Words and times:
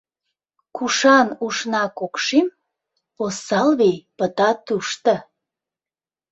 Кушан 0.75 1.27
ушна 1.45 1.83
кок 1.99 2.13
шӱм— 2.25 2.47
осал 3.23 3.69
вий 3.79 3.97
пыта 4.17 4.49
тушто. 4.65 5.13